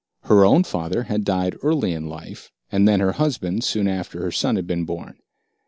[0.23, 4.31] Her own father had died early in life, and then her husband soon after her
[4.31, 5.19] son had been born.